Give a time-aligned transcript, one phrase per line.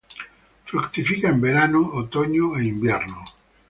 [0.65, 3.23] Fructifica en verano, otoño e invierno.